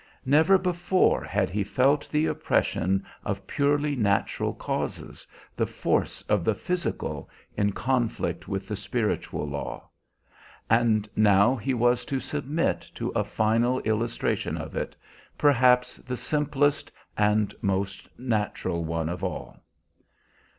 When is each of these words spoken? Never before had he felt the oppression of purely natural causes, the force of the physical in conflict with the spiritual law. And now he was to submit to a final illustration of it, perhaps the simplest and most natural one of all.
Never 0.25 0.57
before 0.57 1.23
had 1.23 1.51
he 1.51 1.63
felt 1.63 2.09
the 2.09 2.25
oppression 2.25 3.05
of 3.23 3.45
purely 3.45 3.95
natural 3.95 4.51
causes, 4.55 5.27
the 5.55 5.67
force 5.67 6.23
of 6.23 6.43
the 6.43 6.55
physical 6.55 7.29
in 7.55 7.71
conflict 7.73 8.47
with 8.47 8.67
the 8.67 8.75
spiritual 8.75 9.47
law. 9.47 9.87
And 10.71 11.07
now 11.15 11.55
he 11.55 11.75
was 11.75 12.03
to 12.05 12.19
submit 12.19 12.81
to 12.95 13.09
a 13.09 13.23
final 13.23 13.79
illustration 13.81 14.57
of 14.57 14.75
it, 14.75 14.95
perhaps 15.37 15.97
the 15.97 16.17
simplest 16.17 16.91
and 17.15 17.53
most 17.61 18.07
natural 18.17 18.83
one 18.83 19.07
of 19.07 19.23
all. 19.23 19.55